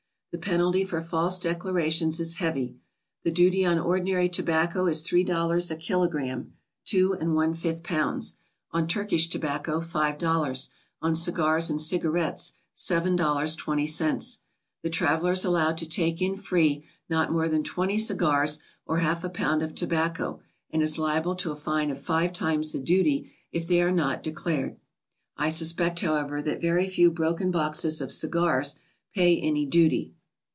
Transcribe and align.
The 0.33 0.37
penalty 0.37 0.85
for 0.85 1.01
faise 1.01 1.37
declarations 1.37 2.17
is 2.21 2.35
heavy. 2.35 2.77
The 3.23 3.31
duty 3.31 3.65
on 3.65 3.77
ordinary 3.77 4.29
tobacco 4.29 4.87
is 4.87 5.01
$3 5.01 5.25
<a 5.69 5.75
kilogramme 5.75 6.53
(2 6.85 7.17
1 7.19 7.53
5 7.53 7.83
lbs.); 7.83 8.35
on 8.71 8.87
Turkish 8.87 9.27
tobacco, 9.27 9.81
$5; 9.81 10.69
on 11.01 11.15
cigars 11.17 11.69
and 11.69 11.81
cigarettes, 11.81 12.53
$7.20. 12.77 14.37
The 14.81 14.89
traveler 14.89 15.33
is 15.33 15.43
allowed 15.43 15.77
to 15.79 15.85
take 15.85 16.21
in 16.21 16.37
free 16.37 16.85
not 17.09 17.29
more 17.33 17.49
than 17.49 17.61
20 17.61 17.97
cigars 17.97 18.59
or 18.85 18.99
half 18.99 19.25
a 19.25 19.29
pound 19.29 19.61
of 19.61 19.75
tobacco, 19.75 20.39
and 20.69 20.81
is 20.81 20.97
liable 20.97 21.35
to 21.35 21.51
a 21.51 21.57
fine 21.57 21.91
of 21.91 21.99
five 22.01 22.31
times 22.31 22.71
the 22.71 22.79
duty 22.79 23.33
if 23.51 23.67
they 23.67 23.81
are 23.81 23.91
not 23.91 24.23
declared. 24.23 24.77
I 25.35 25.49
suspect, 25.49 25.99
however, 25.99 26.41
that 26.41 26.61
very 26.61 26.87
few 26.87 27.11
broken 27.11 27.51
boxes 27.51 27.99
of 27.99 28.13
cigars 28.13 28.75
pay 29.13 29.37
any 29.37 29.65
duty. 29.65 30.13